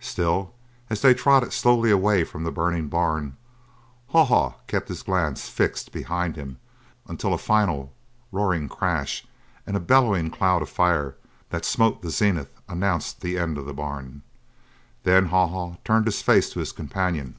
Still, 0.00 0.52
as 0.90 1.00
they 1.00 1.14
trotted 1.14 1.50
slowly 1.50 1.90
away 1.90 2.22
from 2.22 2.44
the 2.44 2.52
burning 2.52 2.88
barn, 2.88 3.38
Haw 4.08 4.26
Haw 4.26 4.54
kept 4.66 4.88
his 4.88 5.02
glance 5.02 5.48
fixed 5.48 5.92
behind 5.92 6.36
him 6.36 6.58
until 7.06 7.32
a 7.32 7.38
final 7.38 7.94
roaring 8.30 8.68
crash 8.68 9.24
and 9.66 9.78
a 9.78 9.80
bellying 9.80 10.30
cloud 10.30 10.60
of 10.60 10.68
fire 10.68 11.16
that 11.48 11.64
smote 11.64 12.02
the 12.02 12.10
zenith 12.10 12.52
announced 12.68 13.22
the 13.22 13.38
end 13.38 13.56
of 13.56 13.64
the 13.64 13.72
barn. 13.72 14.20
Then 15.04 15.24
Haw 15.28 15.46
Haw 15.46 15.76
turned 15.86 16.04
his 16.04 16.20
face 16.20 16.50
to 16.50 16.58
his 16.58 16.72
companion. 16.72 17.36